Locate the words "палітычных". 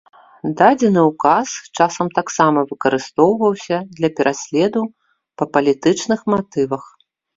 5.59-6.19